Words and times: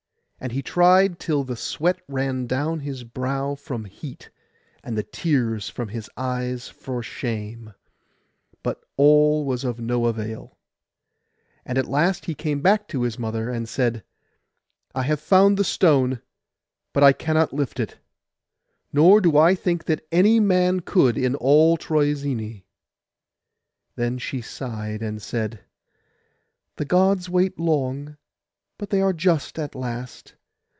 And 0.43 0.53
he 0.53 0.63
tried 0.63 1.19
till 1.19 1.43
the 1.43 1.55
sweat 1.55 2.01
ran 2.07 2.47
down 2.47 2.79
his 2.79 3.03
brow 3.03 3.53
from 3.53 3.85
heat, 3.85 4.31
and 4.83 4.97
the 4.97 5.03
tears 5.03 5.69
from 5.69 5.89
his 5.89 6.09
eyes 6.17 6.67
for 6.67 7.03
shame; 7.03 7.75
but 8.63 8.83
all 8.97 9.45
was 9.45 9.63
of 9.63 9.79
no 9.79 10.07
avail. 10.07 10.57
And 11.63 11.77
at 11.77 11.85
last 11.85 12.25
he 12.25 12.33
came 12.33 12.59
back 12.59 12.87
to 12.87 13.03
his 13.03 13.19
mother, 13.19 13.51
and 13.51 13.69
said, 13.69 14.03
'I 14.95 15.03
have 15.03 15.19
found 15.19 15.57
the 15.57 15.63
stone, 15.63 16.23
but 16.91 17.03
I 17.03 17.13
cannot 17.13 17.53
lift 17.53 17.79
it; 17.79 17.97
nor 18.91 19.21
do 19.21 19.37
I 19.37 19.53
think 19.53 19.83
that 19.85 20.07
any 20.11 20.39
man 20.39 20.79
could 20.79 21.19
in 21.19 21.35
all 21.35 21.77
Troezene.' 21.77 22.63
Then 23.95 24.17
she 24.17 24.41
sighed, 24.41 25.03
and 25.03 25.21
said, 25.21 25.59
'The 26.77 26.85
Gods 26.85 27.29
wait 27.29 27.59
long; 27.59 28.17
but 28.81 28.89
they 28.89 28.99
are 28.99 29.13
just 29.13 29.59
at 29.59 29.75
last. 29.75 30.33